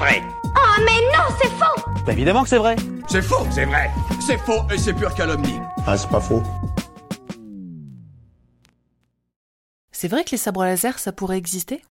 vrai. 0.00 0.22
Oh 0.44 0.80
mais 0.80 1.00
non, 1.14 1.24
c'est 1.40 1.50
faux 1.50 1.90
Bah 2.06 2.12
évidemment 2.12 2.42
que 2.42 2.48
c'est 2.48 2.58
vrai. 2.58 2.74
C'est 3.06 3.22
faux, 3.22 3.46
c'est 3.50 3.66
vrai. 3.66 3.90
C'est 4.26 4.38
faux 4.38 4.62
et 4.72 4.78
c'est 4.78 4.94
pure 4.94 5.14
calomnie. 5.14 5.58
Ah, 5.86 5.96
c'est 5.96 6.08
pas 6.08 6.20
faux. 6.20 6.42
C'est 9.92 10.08
vrai 10.08 10.24
que 10.24 10.30
les 10.30 10.38
sabres 10.38 10.64
laser, 10.64 10.98
ça 10.98 11.12
pourrait 11.12 11.36
exister? 11.36 11.82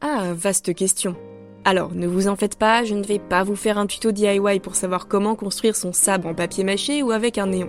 Ah, 0.00 0.32
vaste 0.32 0.74
question. 0.74 1.14
Alors, 1.66 1.92
ne 1.94 2.06
vous 2.06 2.28
en 2.28 2.36
faites 2.36 2.56
pas, 2.56 2.84
je 2.84 2.94
ne 2.94 3.04
vais 3.04 3.18
pas 3.18 3.42
vous 3.44 3.56
faire 3.56 3.76
un 3.76 3.86
tuto 3.86 4.12
DIY 4.12 4.60
pour 4.60 4.74
savoir 4.74 5.06
comment 5.06 5.34
construire 5.34 5.76
son 5.76 5.92
sabre 5.92 6.28
en 6.28 6.34
papier 6.34 6.64
mâché 6.64 7.02
ou 7.02 7.10
avec 7.10 7.36
un 7.36 7.48
néon. 7.48 7.68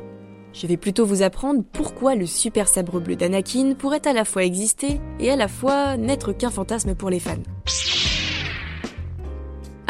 Je 0.53 0.65
vais 0.65 0.77
plutôt 0.77 1.05
vous 1.05 1.21
apprendre 1.23 1.63
pourquoi 1.73 2.15
le 2.15 2.25
super 2.25 2.69
sabre 2.69 3.01
bleu 3.01 3.17
d'Anakin 3.17 3.73
pourrait 3.77 4.07
à 4.07 4.13
la 4.13 4.23
fois 4.23 4.43
exister 4.45 5.01
et 5.19 5.29
à 5.29 5.35
la 5.35 5.49
fois 5.49 5.97
n'être 5.97 6.31
qu'un 6.31 6.49
fantasme 6.49 6.95
pour 6.95 7.09
les 7.09 7.19
fans. 7.19 7.43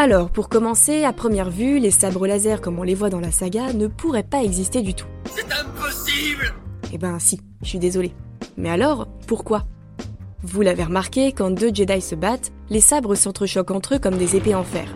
Alors, 0.01 0.29
pour 0.29 0.47
commencer, 0.47 1.03
à 1.03 1.11
première 1.11 1.49
vue, 1.49 1.77
les 1.77 1.91
sabres 1.91 2.25
laser 2.25 2.61
comme 2.61 2.79
on 2.79 2.83
les 2.83 2.95
voit 2.95 3.09
dans 3.09 3.19
la 3.19 3.33
saga 3.33 3.73
ne 3.73 3.87
pourraient 3.87 4.23
pas 4.23 4.41
exister 4.41 4.81
du 4.81 4.93
tout. 4.93 5.07
C'est 5.25 5.51
impossible 5.51 6.53
Eh 6.93 6.97
ben 6.97 7.19
si, 7.19 7.41
je 7.63 7.67
suis 7.67 7.79
désolée. 7.79 8.13
Mais 8.55 8.69
alors, 8.69 9.09
pourquoi? 9.27 9.65
Vous 10.41 10.61
l'avez 10.61 10.85
remarqué, 10.85 11.33
quand 11.33 11.51
deux 11.51 11.75
Jedi 11.75 11.99
se 11.99 12.15
battent, 12.15 12.53
les 12.69 12.79
sabres 12.79 13.13
s'entrechoquent 13.15 13.71
entre 13.71 13.95
eux 13.95 13.99
comme 13.99 14.15
des 14.15 14.37
épées 14.37 14.55
en 14.55 14.63
fer. 14.63 14.95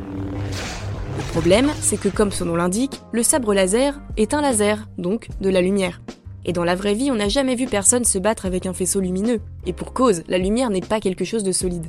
Le 1.18 1.32
problème, 1.34 1.70
c'est 1.82 2.00
que 2.00 2.08
comme 2.08 2.32
son 2.32 2.46
nom 2.46 2.56
l'indique, 2.56 3.02
le 3.12 3.24
sabre 3.24 3.54
laser 3.54 4.00
est 4.16 4.34
un 4.34 4.40
laser, 4.40 4.88
donc 4.98 5.28
de 5.42 5.50
la 5.50 5.60
lumière. 5.60 6.00
Et 6.46 6.54
dans 6.54 6.64
la 6.64 6.76
vraie 6.76 6.94
vie, 6.94 7.12
on 7.12 7.16
n'a 7.16 7.28
jamais 7.28 7.56
vu 7.56 7.66
personne 7.66 8.06
se 8.06 8.20
battre 8.20 8.46
avec 8.46 8.66
un 8.68 8.74
faisceau 8.74 9.02
lumineux. 9.02 9.42
Et 9.66 9.74
pour 9.74 9.92
cause, 9.92 10.24
la 10.30 10.38
lumière 10.38 10.70
n'est 10.70 10.80
pas 10.80 11.02
quelque 11.02 11.26
chose 11.26 11.44
de 11.44 11.52
solide. 11.52 11.88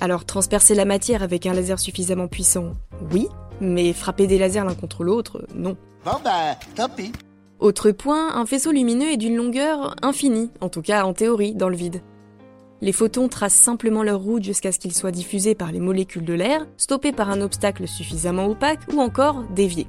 Alors 0.00 0.24
transpercer 0.24 0.74
la 0.74 0.84
matière 0.84 1.22
avec 1.22 1.46
un 1.46 1.54
laser 1.54 1.78
suffisamment 1.80 2.28
puissant, 2.28 2.72
oui, 3.12 3.26
mais 3.60 3.92
frapper 3.92 4.26
des 4.26 4.38
lasers 4.38 4.64
l'un 4.64 4.74
contre 4.74 5.02
l'autre, 5.02 5.44
non. 5.54 5.76
Bon 6.04 6.16
bah, 6.22 6.56
tant 6.76 6.88
pis. 6.88 7.12
Autre 7.58 7.90
point, 7.90 8.36
un 8.36 8.46
faisceau 8.46 8.70
lumineux 8.70 9.10
est 9.10 9.16
d'une 9.16 9.34
longueur 9.34 9.96
infinie, 10.02 10.50
en 10.60 10.68
tout 10.68 10.82
cas 10.82 11.04
en 11.04 11.12
théorie, 11.12 11.54
dans 11.54 11.68
le 11.68 11.76
vide. 11.76 12.02
Les 12.80 12.92
photons 12.92 13.26
tracent 13.26 13.54
simplement 13.54 14.04
leur 14.04 14.20
route 14.20 14.44
jusqu'à 14.44 14.70
ce 14.70 14.78
qu'ils 14.78 14.94
soient 14.94 15.10
diffusés 15.10 15.56
par 15.56 15.72
les 15.72 15.80
molécules 15.80 16.24
de 16.24 16.34
l'air, 16.34 16.64
stoppés 16.76 17.10
par 17.10 17.28
un 17.28 17.40
obstacle 17.40 17.88
suffisamment 17.88 18.46
opaque 18.46 18.92
ou 18.92 19.00
encore 19.00 19.42
déviés. 19.56 19.88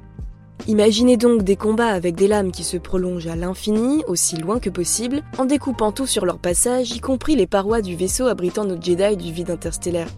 Imaginez 0.68 1.16
donc 1.16 1.42
des 1.42 1.56
combats 1.56 1.88
avec 1.88 2.14
des 2.14 2.28
lames 2.28 2.52
qui 2.52 2.64
se 2.64 2.76
prolongent 2.76 3.26
à 3.26 3.36
l'infini, 3.36 4.04
aussi 4.06 4.36
loin 4.36 4.60
que 4.60 4.70
possible, 4.70 5.22
en 5.38 5.44
découpant 5.44 5.92
tout 5.92 6.06
sur 6.06 6.26
leur 6.26 6.38
passage, 6.38 6.92
y 6.92 7.00
compris 7.00 7.36
les 7.36 7.46
parois 7.46 7.82
du 7.82 7.96
vaisseau 7.96 8.26
abritant 8.26 8.64
nos 8.64 8.80
Jedi 8.80 9.16
du 9.16 9.32
vide 9.32 9.50
interstellaire. 9.50 10.08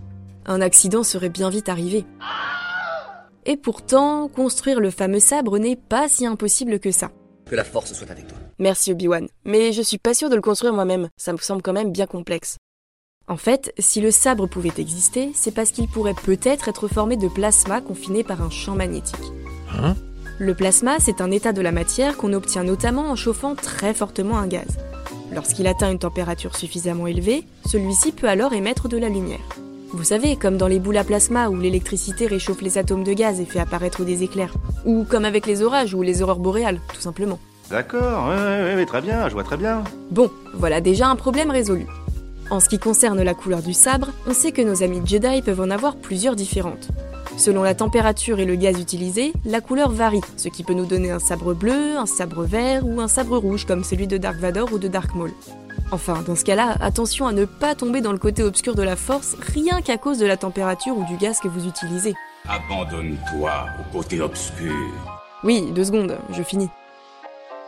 Un 0.46 0.60
accident 0.60 1.02
serait 1.02 1.28
bien 1.28 1.50
vite 1.50 1.68
arrivé. 1.68 2.04
Et 3.46 3.56
pourtant, 3.56 4.28
construire 4.28 4.80
le 4.80 4.90
fameux 4.90 5.20
sabre 5.20 5.58
n'est 5.58 5.76
pas 5.76 6.08
si 6.08 6.26
impossible 6.26 6.78
que 6.78 6.90
ça. 6.90 7.10
Que 7.46 7.56
la 7.56 7.64
force 7.64 7.92
soit 7.92 8.10
avec 8.10 8.27
toi. 8.27 8.38
Merci 8.58 8.92
Obi-Wan, 8.92 9.28
mais 9.44 9.72
je 9.72 9.82
suis 9.82 9.98
pas 9.98 10.14
sûre 10.14 10.30
de 10.30 10.36
le 10.36 10.42
construire 10.42 10.72
moi-même, 10.72 11.08
ça 11.16 11.32
me 11.32 11.38
semble 11.38 11.62
quand 11.62 11.72
même 11.72 11.92
bien 11.92 12.06
complexe. 12.06 12.56
En 13.28 13.36
fait, 13.36 13.72
si 13.78 14.00
le 14.00 14.10
sabre 14.10 14.48
pouvait 14.48 14.72
exister, 14.78 15.30
c'est 15.34 15.54
parce 15.54 15.70
qu'il 15.70 15.88
pourrait 15.88 16.14
peut-être 16.14 16.68
être 16.68 16.88
formé 16.88 17.16
de 17.16 17.28
plasma 17.28 17.80
confiné 17.80 18.24
par 18.24 18.42
un 18.42 18.50
champ 18.50 18.74
magnétique. 18.74 19.16
Hein? 19.78 19.94
Le 20.42 20.54
plasma, 20.54 20.96
c'est 20.98 21.20
un 21.20 21.30
état 21.30 21.52
de 21.52 21.62
la 21.62 21.70
matière 21.70 22.16
qu'on 22.16 22.32
obtient 22.32 22.64
notamment 22.64 23.08
en 23.08 23.14
chauffant 23.14 23.54
très 23.54 23.94
fortement 23.94 24.38
un 24.38 24.48
gaz. 24.48 24.76
Lorsqu'il 25.32 25.68
atteint 25.68 25.92
une 25.92 26.00
température 26.00 26.56
suffisamment 26.56 27.06
élevée, 27.06 27.44
celui-ci 27.64 28.10
peut 28.10 28.28
alors 28.28 28.52
émettre 28.52 28.88
de 28.88 28.96
la 28.96 29.08
lumière. 29.08 29.38
Vous 29.92 30.02
savez, 30.02 30.34
comme 30.34 30.56
dans 30.56 30.66
les 30.66 30.80
boules 30.80 30.96
à 30.96 31.04
plasma 31.04 31.48
où 31.48 31.54
l'électricité 31.54 32.27
réchauffe 32.27 32.61
les 32.61 32.77
atomes 32.77 33.05
de 33.05 33.12
gaz 33.12 33.39
et 33.39 33.44
fait 33.44 33.61
apparaître 33.61 34.02
des 34.02 34.24
éclairs. 34.24 34.52
Ou 34.84 35.05
comme 35.05 35.24
avec 35.24 35.46
les 35.46 35.62
orages 35.62 35.94
ou 35.94 36.02
les 36.02 36.22
aurores 36.22 36.40
boréales, 36.40 36.80
tout 36.92 37.00
simplement. 37.00 37.38
D'accord, 37.70 38.28
ouais, 38.28 38.34
ouais, 38.34 38.74
ouais, 38.74 38.86
très 38.86 39.00
bien, 39.00 39.28
je 39.28 39.34
vois 39.34 39.44
très 39.44 39.56
bien. 39.56 39.84
Bon, 40.11 40.28
voilà 40.55 40.80
déjà 40.80 41.06
un 41.06 41.14
problème 41.14 41.52
résolu. 41.52 41.86
En 42.50 42.58
ce 42.58 42.68
qui 42.68 42.80
concerne 42.80 43.22
la 43.22 43.34
couleur 43.34 43.62
du 43.62 43.74
sabre, 43.74 44.08
on 44.27 44.34
sait 44.34 44.50
que 44.50 44.62
nos 44.62 44.83
amis 44.83 45.02
Jedi 45.06 45.40
peuvent 45.42 45.61
en 45.61 45.70
avoir 45.70 45.94
plusieurs 45.94 46.34
différentes. 46.34 46.88
Selon 47.36 47.62
la 47.62 47.74
température 47.74 48.40
et 48.40 48.44
le 48.44 48.54
gaz 48.54 48.78
utilisé, 48.78 49.32
la 49.44 49.60
couleur 49.60 49.90
varie, 49.90 50.20
ce 50.36 50.48
qui 50.48 50.62
peut 50.62 50.74
nous 50.74 50.86
donner 50.86 51.10
un 51.10 51.18
sabre 51.18 51.54
bleu, 51.54 51.96
un 51.96 52.06
sabre 52.06 52.44
vert 52.44 52.86
ou 52.86 53.00
un 53.00 53.08
sabre 53.08 53.38
rouge 53.38 53.64
comme 53.64 53.84
celui 53.84 54.06
de 54.06 54.18
Dark 54.18 54.36
Vador 54.36 54.72
ou 54.72 54.78
de 54.78 54.88
Dark 54.88 55.14
Maul. 55.14 55.32
Enfin, 55.90 56.22
dans 56.26 56.36
ce 56.36 56.44
cas-là, 56.44 56.76
attention 56.80 57.26
à 57.26 57.32
ne 57.32 57.44
pas 57.44 57.74
tomber 57.74 58.00
dans 58.00 58.12
le 58.12 58.18
côté 58.18 58.42
obscur 58.42 58.74
de 58.74 58.82
la 58.82 58.96
force 58.96 59.36
rien 59.40 59.80
qu'à 59.80 59.98
cause 59.98 60.18
de 60.18 60.26
la 60.26 60.36
température 60.36 60.96
ou 60.96 61.04
du 61.04 61.16
gaz 61.16 61.40
que 61.40 61.48
vous 61.48 61.66
utilisez. 61.66 62.14
Abandonne-toi 62.48 63.52
au 63.80 63.96
côté 63.96 64.20
obscur. 64.20 64.74
Oui, 65.42 65.70
deux 65.72 65.84
secondes, 65.84 66.18
je 66.30 66.42
finis. 66.42 66.68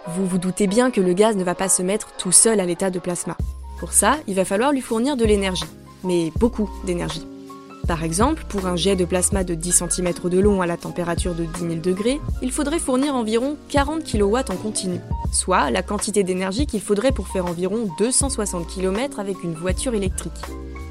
Vous 0.07 0.27
vous 0.27 0.39
doutez 0.39 0.67
bien 0.67 0.91
que 0.91 1.01
le 1.01 1.15
gaz 1.15 1.37
ne 1.37 1.45
va 1.45 1.55
pas 1.55 1.69
se 1.69 1.83
mettre 1.83 2.13
tout 2.17 2.33
seul 2.33 2.61
à 2.61 2.67
l'état 2.67 2.91
de 2.91 2.99
plasma. 2.99 3.37
Pour 3.79 3.93
ça, 3.93 4.17
il 4.27 4.35
va 4.35 4.45
falloir 4.45 4.73
lui 4.73 4.81
fournir 4.81 5.17
de 5.17 5.25
l'énergie. 5.25 5.65
Mais 6.03 6.31
beaucoup 6.37 6.71
d'énergie. 6.85 7.27
Par 7.87 8.03
exemple, 8.03 8.45
pour 8.49 8.67
un 8.67 8.77
jet 8.77 8.97
de 8.97 9.05
plasma 9.05 9.45
de 9.45 9.55
10 9.55 9.85
cm 9.91 10.13
de 10.25 10.39
long 10.39 10.63
à 10.63 10.67
la 10.67 10.79
température 10.79 11.35
de 11.35 11.45
10 11.45 11.61
000 11.61 11.75
degrés, 11.77 12.19
il 12.41 12.51
faudrait 12.51 12.79
fournir 12.79 13.15
environ 13.15 13.57
40 13.69 14.05
kW 14.05 14.37
en 14.51 14.57
continu, 14.57 15.01
soit 15.33 15.71
la 15.71 15.83
quantité 15.83 16.23
d'énergie 16.23 16.67
qu'il 16.67 16.81
faudrait 16.81 17.13
pour 17.13 17.29
faire 17.29 17.45
environ 17.45 17.89
260 17.99 18.67
km 18.69 19.21
avec 19.21 19.45
une 19.45 19.53
voiture 19.53 19.95
électrique. 19.95 20.33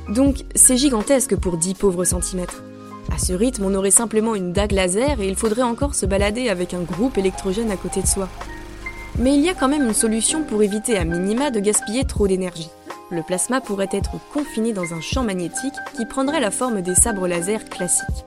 Donc, 0.10 0.44
c'est 0.54 0.78
gigantesque 0.78 1.36
pour 1.36 1.58
10 1.58 1.74
pauvres 1.74 2.06
centimètres. 2.06 2.64
À 3.12 3.18
ce 3.18 3.34
rythme, 3.34 3.66
on 3.66 3.74
aurait 3.74 3.92
simplement 3.92 4.36
une 4.36 4.54
dague 4.54 4.72
laser 4.72 5.20
et 5.20 5.28
il 5.28 5.36
faudrait 5.36 5.64
encore 5.64 5.96
se 5.96 6.06
balader 6.06 6.50
avec 6.50 6.74
un 6.74 6.82
groupe 6.82 7.18
électrogène 7.18 7.72
à 7.72 7.78
côté 7.78 8.02
de 8.02 8.08
soi. 8.08 8.30
Mais 9.18 9.34
il 9.34 9.42
y 9.42 9.50
a 9.50 9.54
quand 9.54 9.68
même 9.68 9.86
une 9.86 9.94
solution 9.94 10.44
pour 10.44 10.62
éviter 10.62 10.98
à 10.98 11.06
minima 11.06 11.50
de 11.50 11.60
gaspiller 11.60 12.06
trop 12.06 12.28
d'énergie. 12.28 12.70
Le 13.14 13.22
plasma 13.22 13.62
pourrait 13.62 13.90
être 13.92 14.14
confiné 14.34 14.74
dans 14.74 14.96
un 14.96 15.00
champ 15.00 15.22
magnétique 15.22 15.76
qui 15.96 16.08
prendrait 16.08 16.40
la 16.40 16.50
forme 16.50 16.82
des 16.82 16.96
sabres 16.96 17.28
laser 17.28 17.64
classiques. 17.66 18.26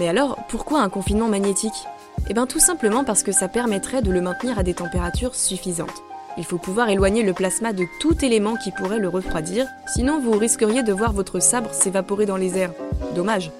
Mais 0.00 0.08
alors, 0.08 0.36
pourquoi 0.48 0.80
un 0.80 0.88
confinement 0.88 1.28
magnétique? 1.28 1.86
Eh 2.28 2.34
bien 2.34 2.46
tout 2.46 2.58
simplement 2.58 3.04
parce 3.04 3.22
que 3.22 3.30
ça 3.30 3.46
permettrait 3.46 4.02
de 4.02 4.10
le 4.10 4.20
maintenir 4.20 4.58
à 4.58 4.64
des 4.64 4.74
températures 4.74 5.36
suffisantes. 5.36 6.02
Il 6.38 6.44
faut 6.44 6.58
pouvoir 6.58 6.88
éloigner 6.88 7.22
le 7.22 7.34
plasma 7.34 7.72
de 7.72 7.84
tout 8.00 8.24
élément 8.24 8.56
qui 8.56 8.72
pourrait 8.72 8.98
le 8.98 9.08
refroidir, 9.08 9.64
sinon 9.94 10.18
vous 10.18 10.32
risqueriez 10.32 10.82
de 10.82 10.92
voir 10.92 11.12
votre 11.12 11.38
sabre 11.38 11.72
s'évaporer 11.72 12.26
dans 12.26 12.36
les 12.36 12.58
airs. 12.58 12.72
Dommage. 13.14 13.52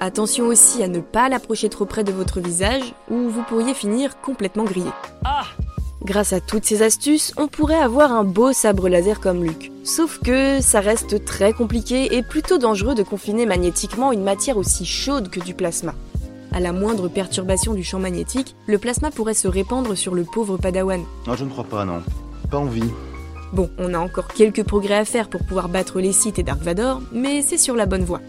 Attention 0.00 0.46
aussi 0.46 0.82
à 0.82 0.88
ne 0.88 1.00
pas 1.00 1.28
l'approcher 1.28 1.68
trop 1.68 1.84
près 1.84 2.02
de 2.02 2.12
votre 2.12 2.40
visage, 2.40 2.94
ou 3.10 3.28
vous 3.28 3.42
pourriez 3.42 3.74
finir 3.74 4.22
complètement 4.22 4.64
grillé. 4.64 4.90
Grâce 6.02 6.32
à 6.32 6.40
toutes 6.40 6.64
ces 6.64 6.80
astuces, 6.80 7.34
on 7.36 7.46
pourrait 7.46 7.74
avoir 7.74 8.10
un 8.10 8.24
beau 8.24 8.54
sabre 8.54 8.88
laser 8.88 9.20
comme 9.20 9.44
Luke. 9.44 9.70
Sauf 9.88 10.20
que 10.22 10.60
ça 10.60 10.80
reste 10.80 11.24
très 11.24 11.54
compliqué 11.54 12.14
et 12.14 12.22
plutôt 12.22 12.58
dangereux 12.58 12.94
de 12.94 13.02
confiner 13.02 13.46
magnétiquement 13.46 14.12
une 14.12 14.22
matière 14.22 14.58
aussi 14.58 14.84
chaude 14.84 15.30
que 15.30 15.40
du 15.40 15.54
plasma. 15.54 15.94
À 16.52 16.60
la 16.60 16.74
moindre 16.74 17.08
perturbation 17.08 17.72
du 17.72 17.82
champ 17.82 17.98
magnétique, 17.98 18.54
le 18.66 18.76
plasma 18.76 19.10
pourrait 19.10 19.32
se 19.32 19.48
répandre 19.48 19.96
sur 19.96 20.14
le 20.14 20.24
pauvre 20.24 20.58
Padawan. 20.58 21.02
Non, 21.26 21.34
je 21.36 21.44
ne 21.46 21.48
crois 21.48 21.64
pas, 21.64 21.86
non. 21.86 22.02
Pas 22.50 22.58
envie. 22.58 22.90
Bon, 23.54 23.70
on 23.78 23.94
a 23.94 23.98
encore 23.98 24.28
quelques 24.28 24.62
progrès 24.62 24.98
à 24.98 25.06
faire 25.06 25.30
pour 25.30 25.42
pouvoir 25.46 25.70
battre 25.70 26.00
les 26.00 26.12
Sith 26.12 26.38
et 26.38 26.42
Dark 26.42 26.60
Vador, 26.60 27.00
mais 27.10 27.40
c'est 27.40 27.56
sur 27.56 27.74
la 27.74 27.86
bonne 27.86 28.04
voie. 28.04 28.20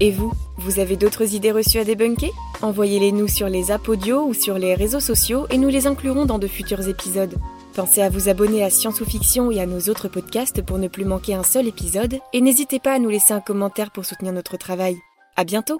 Et 0.00 0.10
vous, 0.10 0.32
vous 0.56 0.80
avez 0.80 0.96
d'autres 0.96 1.34
idées 1.34 1.52
reçues 1.52 1.80
à 1.80 1.84
débunker? 1.84 2.32
Envoyez-les 2.62 3.12
nous 3.12 3.28
sur 3.28 3.50
les 3.50 3.72
apps 3.72 3.90
audio 3.90 4.24
ou 4.24 4.32
sur 4.32 4.56
les 4.56 4.74
réseaux 4.74 5.00
sociaux 5.00 5.44
et 5.50 5.58
nous 5.58 5.68
les 5.68 5.86
inclurons 5.86 6.24
dans 6.24 6.38
de 6.38 6.46
futurs 6.46 6.88
épisodes. 6.88 7.34
Pensez 7.74 8.02
à 8.02 8.10
vous 8.10 8.28
abonner 8.28 8.62
à 8.62 8.68
Science 8.68 9.00
ou 9.00 9.06
Fiction 9.06 9.50
et 9.50 9.58
à 9.58 9.64
nos 9.64 9.80
autres 9.88 10.08
podcasts 10.08 10.60
pour 10.60 10.76
ne 10.76 10.88
plus 10.88 11.06
manquer 11.06 11.34
un 11.34 11.42
seul 11.42 11.66
épisode 11.66 12.18
et 12.34 12.42
n'hésitez 12.42 12.78
pas 12.78 12.92
à 12.92 12.98
nous 12.98 13.08
laisser 13.08 13.32
un 13.32 13.40
commentaire 13.40 13.90
pour 13.90 14.04
soutenir 14.04 14.34
notre 14.34 14.58
travail. 14.58 14.98
À 15.36 15.44
bientôt 15.44 15.78